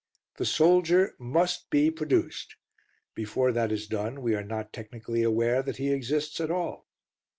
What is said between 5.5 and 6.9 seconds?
that he exists at all.